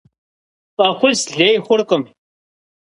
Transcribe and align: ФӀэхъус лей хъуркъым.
ФӀэхъус 0.75 1.21
лей 1.37 1.55
хъуркъым. 1.65 2.03